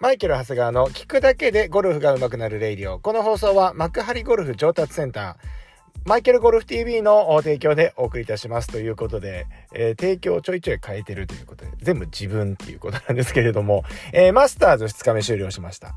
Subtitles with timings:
[0.00, 3.00] マイケル・長谷川の聞くだけでゴルフが上手くなるレイディオ。
[3.00, 5.34] この放送は幕張ゴルフ上達センター、
[6.04, 13.82] マイケルゴルフ TV の提供でお送りいたしますということで、えー、提供をちょいちょい変えてるということで、全部自分っていうことなんですけれども、
[14.12, 15.96] えー、マスターズ2日目終了しました。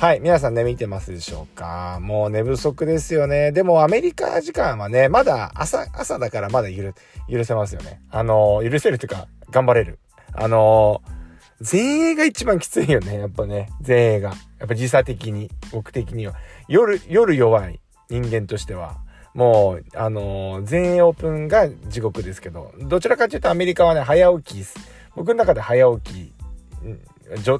[0.00, 1.98] はい、皆さんね、見てますでしょうか？
[2.00, 3.52] もう寝不足ですよね。
[3.52, 6.94] でもアメリカ時間はね、まだ朝、朝だからまだ許、
[7.30, 8.00] 許せますよね。
[8.10, 9.98] あのー、許せるというか、頑張れる。
[10.32, 11.23] あのー
[11.60, 13.18] 前衛が一番きついよね。
[13.18, 13.70] やっぱね。
[13.86, 14.30] 前衛が。
[14.58, 16.34] やっぱ時差的に、僕的には。
[16.68, 17.80] 夜、夜弱い
[18.10, 18.98] 人間としては。
[19.34, 24.76] もう、あのー、全英オープンが地獄ですけど、どちらかというとアメリカはね、早起きす。
[25.16, 26.32] 僕の中で早起き、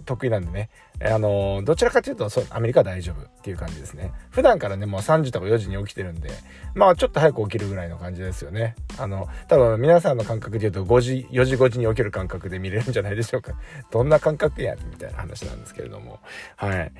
[0.05, 0.71] 得意なんでね。
[1.03, 4.13] あの、どちらかというとアメリカは大丈夫っていう感じですね。
[4.31, 6.31] 普段からね、もう3時とか4時に起きてるんで、
[6.75, 8.77] まあちょっと早く起きるぐらいの感じですよね。
[8.99, 13.55] あの、多分皆さんの感覚で言うと5時、4時5時に起きる感覚で見れるんじゃないでしょうか。
[13.91, 16.21] どんな感覚やみたいな話なんですけれども。
[16.57, 16.93] はい。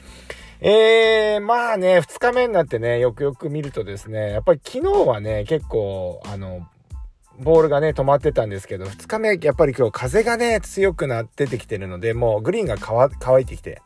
[0.61, 6.67] えー、まあね、2日目になってね、よくよく見るとですね、やっぱり昨日はね、結構、あの、
[7.41, 13.83] ボールがね、止まってたんですけど、2日目、やっぱり今日風がね、強くなっててきてるので、もうグリーンが乾いてきて、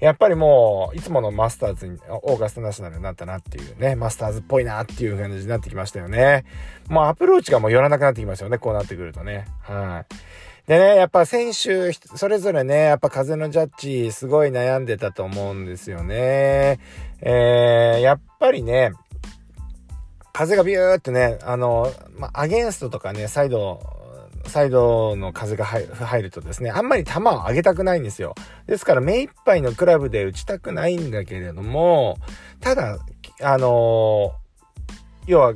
[0.00, 6.44] やっぱりもう、いつものマスターズに、オーガスタナショナルになったなっていうね、マスターズっぽいなっていう感じになってきましたよね。
[6.88, 9.46] もうアプローチがもう寄らなくなってきますよね、こうなってくるとね。
[9.62, 10.14] はい。
[10.66, 16.80] でね、やっぱ選手、それぞれね、やっぱ風のジャッジ、すごい悩んでたと思うんですよね。
[17.20, 18.92] えー、やっぱりね、
[20.34, 23.80] 風がビューってね、あの、まアゲンストとかね、サイド、
[24.48, 28.34] サイドの風が入るとですね、あんまり球を上げたくないんですよ。
[28.66, 32.18] ですから目いっぱいのクラブで打ちたくないんだけれども、
[32.60, 32.98] ただ、
[33.42, 34.32] あの
[35.28, 35.54] 要は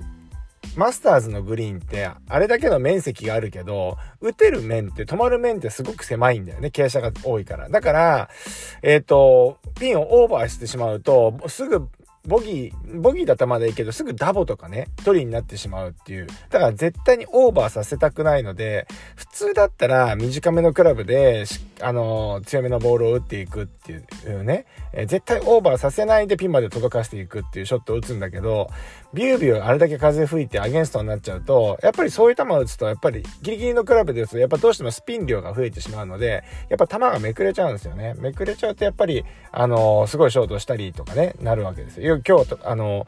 [0.76, 6.68] マスターズのグリーンって、あれだけの面積があるけど、打てる面って、止まる面ってすごく狭いんだよね。
[6.68, 7.68] 傾斜が多いから。
[7.68, 8.28] だから、
[8.82, 11.88] えっ、ー、と、ピンをオーバーしてしまうと、すぐ
[12.26, 16.26] ボギー、ボギーだったまだいいけど、すぐダボとかね、取りになってしまうっていう。
[16.50, 18.86] だから絶対にオーバーさせたくないので、
[19.16, 28.70] 普通だったら短めのクラブでしっ、あの、強めのボールを打っていくっていうね、え絶対オーバーさせないでピンまで届かせていくっていうショットを打つんだけど、
[29.14, 38.14] ビュービューあれだけ風吹いてアゲンストになっちゃうと、やっぱりそういう球を打つと、やっぱりギリギリのクラブで打つと、やっぱどうしてもスピン量が増えてしまうので、やっぱ球がめくれちゃうんですよね。
[38.18, 42.20] めくれちゃうとやっぱり、あのすごいショートしたりとかね、なるわけですよ。
[42.26, 43.06] 今日と、あの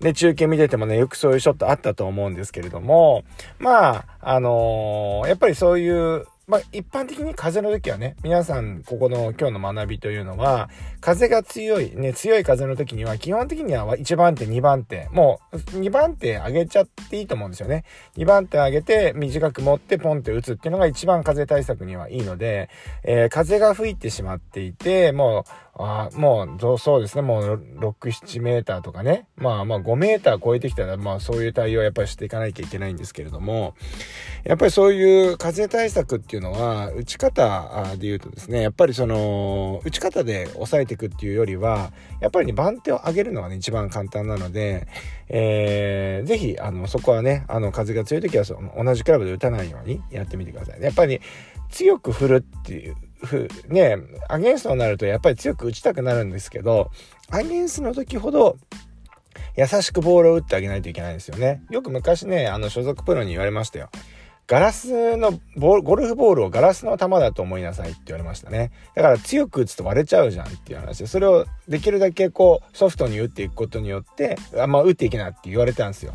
[0.00, 3.24] ね、中継見ててもね、よくそういうショットあったと思うんですけれども、
[3.58, 10.68] まあ、あのやっぱりそういう、まあ、一般的に風の時はね、皆さん、ここの今日の学びというのは、
[11.00, 17.84] 風が強い、ね、強い風の時には、基本的には1番手、2番手、もう2番手上げちゃっていいと思うんですよね。
[18.16, 22.70] 2番手上げて、短く持ってポンって打つっていうのが一番風対策にはいいので、
[23.04, 29.26] えー、風が吹いてしまっていて、もう、あもう、そうですね、もう6、7メーターとかね。
[29.36, 33.74] まあまあ5メーター超えてきたら、まあそういう対応はやっぱりしていかなきゃいけないんですけれども、
[34.44, 44.88] やっぱりそういう風対策っていうのは、打ち方で言うとですね、やっぱりその、打ち方で抑えていくっていうよりは、やっぱりね、番手を上げるのがね、一番簡単なので、
[45.28, 50.82] えー、ぜひ、あの、そこはね、あの、風が強い時はその、同じクラブで打たないようにやってみてください。
[50.82, 51.20] やっぱり、
[51.70, 53.96] 強く振るっていう、ふ、ね、
[54.28, 56.90] アゲンストになるとやっぱり強く打ちたくなるんですけど、
[57.30, 58.56] アゲンストの時ほど、
[59.56, 61.62] 優しくボールを打ってあげないといけないんですよね。
[61.70, 63.90] よく昔ね、あの、所属プロに言われましたよ。
[64.46, 68.70] ガラスのボール、ゴルフボールをガラスの球だと思いなさいって言われましたね。
[68.94, 76.14] だから強く打つと割れちゃうじゃんっていう話で、それをできるだけこうソフトに打っていくことによって、あんま打っていけないって言われたんですよ。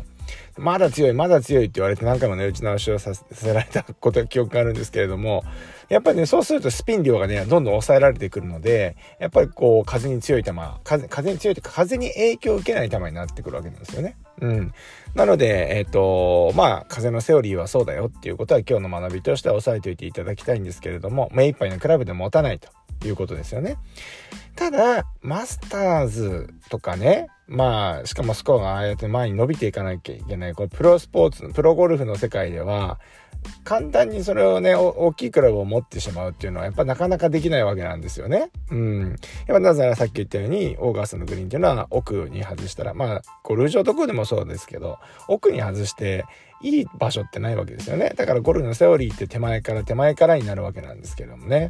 [0.56, 5.44] まだ強い、まだ強いって言われて何回もね、打ち直しをさせられたこと記憶があるんですけれども、
[5.88, 10.52] やっぱりね、そうするとスピン量がね、どんどん抑えられてくるので、やっぱりこう、風に強い球、
[10.84, 14.16] 風、風に強いというか、風に影響を受けない球になってくるわけなんですよね。
[14.40, 14.74] うん。
[15.14, 22.68] なので、えっ、ー、と、まあ、風のセオリーはそうだよっていうことは今日の学びとしては押さえておいていただきたいんですけれども、目いっぱいのクラブで持たないと
[23.06, 23.76] いうことですよね。
[24.56, 32.98] ただ、マスターズとかね、まあ、しかもスコアがああやって前に伸びていかなきゃいけない、これプロスポーツの、プロゴルフの世界では、
[33.64, 38.50] 簡単にそれをね、大きいクラブを持ってしまうっていうのは、やっぱなかなかできないわけなんですよね。
[38.70, 39.10] うん。
[39.10, 39.16] やっ
[39.46, 44.98] ぱなぜならさっき言ったように、オーガスのグリーンっていうのは奥に外したら、まあ、ゴルフ場どこでもそうですけど、
[45.28, 46.24] 奥に外して
[46.60, 48.12] いい場所ってないわけですよね。
[48.16, 51.68] だからゴルフのセオリーって手前から手前からになるわけなんですけどもね。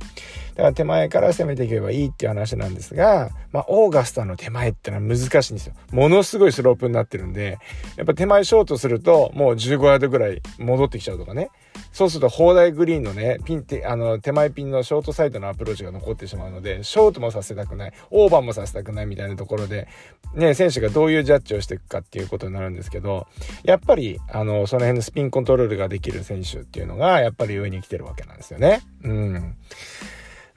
[0.55, 5.75] だから手前から攻めていけばいいっていう話なんですが、まあ、オーガスタの手前ってのは難しいんですよ。
[5.93, 7.59] ものすごいスロープになってるんで、
[7.97, 11.51] やっぱ手前ショートすると、もう15ヤードぐらい戻ってきちゃうとかね。
[11.93, 19.89] そうすると、砲台グリーンのね、ピンって、あの、手前ピンのショートサイドのアプローチが残ってしまうので、ショートもさせたくない、オーバーもさせたくないみたいなところで、
[20.35, 23.27] ね、選手がどういうジャッジをしていくかっていうことになるんですけど、
[23.65, 28.83] やっぱり、あの、その辺のスピンコントロールができる選手っていうのが、やっぱり上に来てるわけなんですよね。
[29.05, 29.55] うん。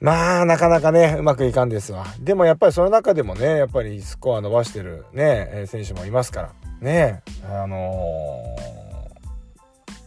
[0.02, 2.08] まあ、なかなかね、うまくいかんですわ。
[2.20, 6.54] でもやっぱりその中でもね、やっぱりスコア伸ばしてるね、選手もいますから。
[6.82, 8.91] ね、あのー、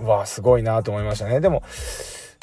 [0.06, 1.40] わ、すごいなと思いましたね。
[1.40, 1.62] でも、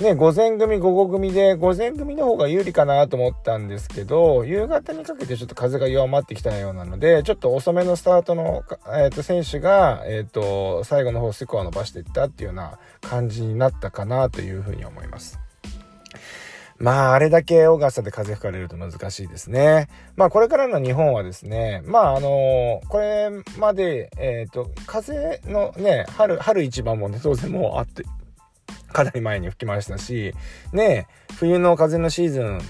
[0.01, 15.39] ね、午前組、午後組で、午前組の方が有利かなと思ったんですけど、夕方にかけてちょっと風が弱まってきたようなので、ちょっと遅めのスタートの、え、ー、と、選手が、え、ー、と、最後の方スコア伸ばしていったっていうような感じになったかなというふうに思います。
[16.81, 19.87] まあ、あれだけオーガスタで風吹かれると難しいですね。
[20.15, 23.29] まあ、これからの日本はですね、まあ、あのこれ
[23.59, 28.03] まで、えっ、ー、と、風のね、春、春一番もね、当然もうあって、
[28.91, 30.33] かなり前に吹きましたし、
[30.73, 32.61] ね、冬の風のシーズン、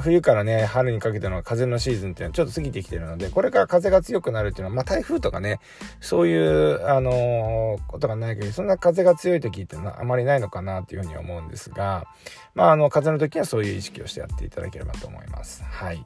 [0.00, 5.60] 冬からね、春にかけての風のシーズンっていうのはちょっと過ぎてきてるので、これから風が強くなるっていうのは、まあ台風とかね、
[6.00, 12.06] そういう、あのー、ことがないけど、そんな風が強い時ってあまりないのかなっていうふうに思うんですが、
[12.54, 15.62] まああの、風の時はそういう意識をしてやっていただければと思います。
[15.62, 16.04] はい。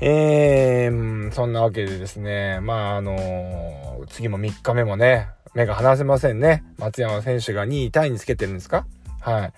[0.00, 6.64] えー、そんなわけでですね、まああのー、次も3日目もね、目が離せませんね。
[6.78, 8.86] 松山選手が2位タイにつけてるんですか？
[9.20, 9.52] はい。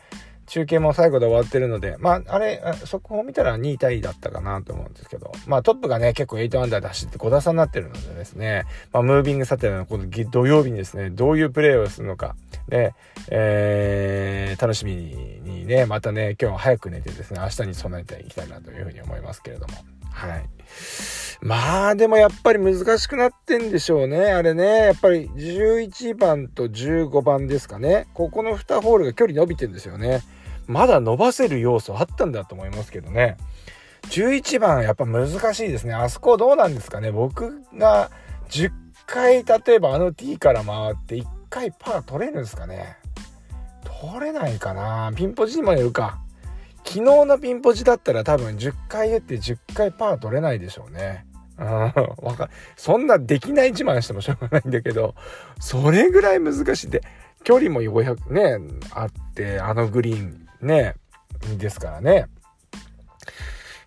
[0.46, 12.36] 中継も最後で終わってるので、まあ、あれ、速報見たら2位タイだったかなと思うんですけど、まあ、トップがね、結構8アンダーで走って5打差になってるのでですね、まあ、ムービングサテラのこの土曜日にですね、どういうプレーをするのか、
[12.68, 12.94] で、
[13.30, 19.74] えー、楽しみにね、またね、今日は早く寝てですね、明日に備えていきたいなというふうに思いますけれども、
[20.10, 20.48] はい。
[21.44, 24.32] まあでもやっぱり難しくなってんでしょうね。
[24.32, 24.64] あれね。
[24.64, 28.06] やっぱり11番と15番ですかね。
[28.14, 30.22] ここの2ホールが距離伸びてんですよね。
[30.66, 33.36] まだ伸ばせる要素あったんだと思いますけどね。
[34.04, 35.92] 11番やっぱ難しいですね。
[35.92, 37.12] あそこどうなんですかね。
[37.12, 38.10] 僕が
[38.48, 38.72] 10
[39.04, 42.96] 回例えばあの T から回って1回パー取れるんですかね。
[44.10, 45.12] 取れないかな。
[45.14, 46.20] ピンポジにもよるか。
[46.86, 51.26] 昨日のピンポジだったら多分10回打って10回パー取れないでしょうね。
[51.58, 51.92] うん、わ
[52.36, 55.14] かそんなできない自慢してもしょうがないんだけど、
[55.60, 56.90] それぐらい難しい。
[56.90, 57.02] で、
[57.44, 58.58] 距離も500ね、
[58.92, 60.94] あって、あのグリーンね、
[61.58, 62.26] ですからね。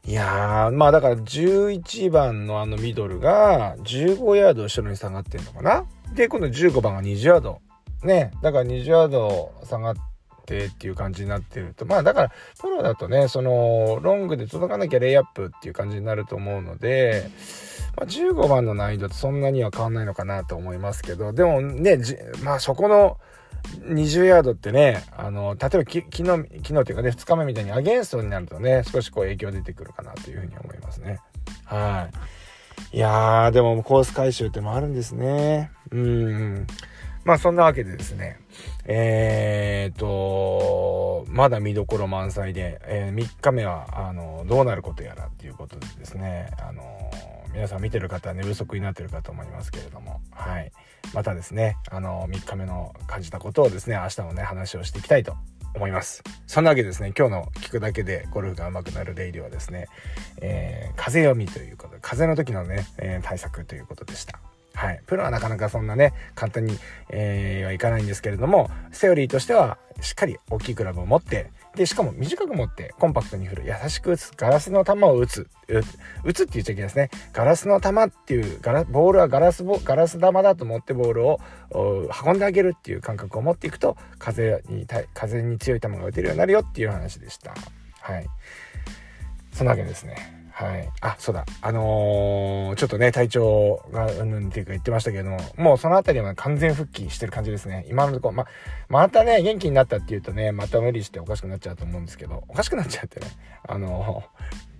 [0.06, 5.84] いやー、まあだから11番のあのミドルが15ヤード後ろに下がってんのかな？
[6.14, 7.60] で、今度15番が20ヤード。
[8.04, 9.96] ね、だから20ヤード下がっ
[10.48, 17.30] てっていう感じになってると、まあだから、プロだとね、その、ロングで届かなきゃレイアップっていう感じになると思うので、
[17.98, 22.00] まあ、15番の難易度とそんなには変わんないのかなと思いますけど、でもね、
[22.44, 23.18] まあそこの、
[23.82, 31.20] 20ヤードってね、あの、例えばき昨日、昨日っていうかね、2日目みたいにアゲンストになるとね、少しこう影響出てくるかなというふうに思いますね。
[31.66, 32.10] は
[32.94, 32.98] い。
[32.98, 35.72] いやー、でもコース回収ってもあるんですね。
[35.92, 36.68] うん。
[37.28, 38.40] まあそんなわけでですね、
[38.86, 46.82] えーと、まだ見どころ満載で、えー、3日目は、あの、どうなることやらっていうことでですね、あの、
[47.54, 50.72] 皆さん見てる方は寝不足になってるかと思いますけれども、はい。
[51.14, 55.36] またですね、あの、3日目の感じたことをですね、明日もね、話をしていきたいと
[55.76, 56.24] 思います。
[56.46, 59.88] そんなわけですね、今日の聞くだけでゴルフが上手くなるレイディはですね、
[60.40, 64.40] えー、風読みということで、風の時のね、えー、対策ということでした。
[64.78, 65.02] はい。
[65.08, 66.78] プロはなかなかそんなね、簡単に、
[67.10, 75.48] えー、はいかないんですけれども、セオリーとしては、しっかり大きいクラブを持って、で、しかも短く持って、コンパクトに振る、優しく打つ、ガラスの球を打つ、
[76.24, 77.10] 打つって言っちゃいけないですね。
[77.34, 81.40] ガラスの球っていう、ガラボールはガラスボ、ガラス玉だと思ってボールを
[81.72, 87.56] 運んであげるっていう感覚を持っていくと、風に、風に強い球が打てるようになるよっていう話でした。
[88.00, 88.28] はい。
[89.54, 90.47] そんなわけですね。
[90.58, 90.90] はい。
[91.02, 91.46] あ、そうだ。
[91.62, 97.86] あのー、ちょっとね、体調が、うんっていうか言ってましたけども、もうそのあたりは完全復帰してる感じですね。
[97.90, 98.48] 今のところ、ま、
[98.90, 103.28] またね、元気になったっていうとね、また無理しておかしくなっちゃうと思うんですけど、おかしくなっちゃってね、
[103.68, 104.24] あの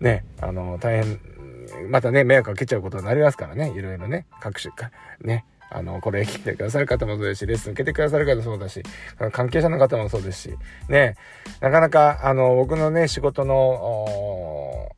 [0.02, 1.20] ー、ね、あのー、大変、
[1.92, 4.90] またね、迷惑かけちゃうことになりますからね、いろいろね、各種か、
[5.22, 8.82] ね、あの、これ聞いてくださる方もそうですし、レッスン受けてくださる方もそうだし、
[9.32, 10.56] 関係者の方もそうですし、
[10.90, 11.14] ね、
[11.62, 14.90] なかなか、あの、僕のね、仕事の、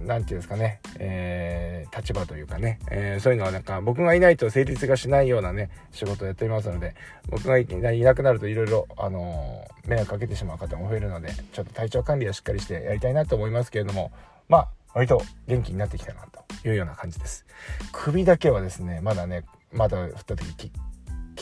[0.00, 6.94] 何て言うんですかね、えー、立場というかね、えー、そういうのはなんか僕がいないと成立がしないようなね、仕事をやっておりますので、
[7.28, 7.66] 僕がい
[8.00, 14.12] なくなるといろいろ、あのー、迷惑かけてしまう方も増えるので、ちょっと体調管理はしっかりしてやりたいなと思いますけれども、
[14.48, 17.46] まあ、割と元気になってきたなというような感じです。
[17.92, 20.72] 首だけはですね、まだね、まだ降った時、き、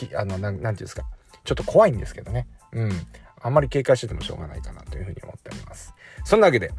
[0.08, 1.04] き、あの、なん、なんていうんですか、
[1.44, 2.46] ちょっと怖いんですけどね。
[2.72, 2.92] うん。
[3.42, 5.92] あんまり警戒しててもしょうがないかなというふうに思っております。
[6.24, 6.70] そんなわけで、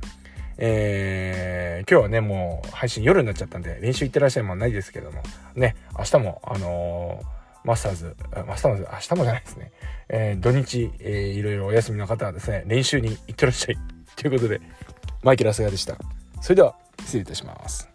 [0.57, 5.21] えー、今日はね、もう配信夜になっちゃったんで、練習行ってらっしゃいもんないですけども、
[5.55, 8.15] ね、明日も、あのー、マスターズ、
[8.47, 9.71] マスターズ、明日もじゃないですね。
[10.09, 13.77] えー、土日、えー、いろいろお休みの方はですね、練習に行ってらっしゃい。
[14.15, 14.61] ということで、
[15.23, 15.97] マイケル・アスガでした。
[16.41, 17.92] それでは、失礼いたします。